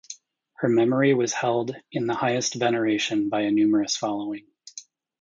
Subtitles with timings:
[0.53, 4.47] Her memory was held in the highest veneration by a numerous following.